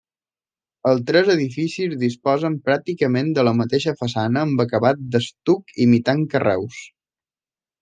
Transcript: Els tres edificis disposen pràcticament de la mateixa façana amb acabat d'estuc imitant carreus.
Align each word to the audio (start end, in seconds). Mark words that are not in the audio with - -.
Els 0.91 1.01
tres 1.09 1.27
edificis 1.33 1.93
disposen 2.03 2.55
pràcticament 2.69 3.29
de 3.37 3.45
la 3.49 3.53
mateixa 3.59 3.95
façana 4.01 4.43
amb 4.49 4.65
acabat 4.67 5.05
d'estuc 5.17 5.77
imitant 5.89 6.27
carreus. 6.35 6.83